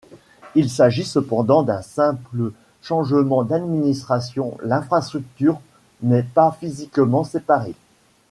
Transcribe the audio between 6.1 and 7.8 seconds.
pas physiquement séparée.